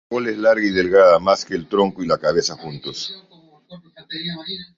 La 0.09 0.15
cola 0.15 0.31
es 0.31 0.37
larga 0.39 0.65
y 0.65 0.71
delgada, 0.71 1.19
más 1.19 1.45
que 1.45 1.53
el 1.53 1.67
tronco 1.69 2.03
y 2.03 2.07
la 2.07 2.17
cabeza 2.17 2.55
juntos. 2.57 3.13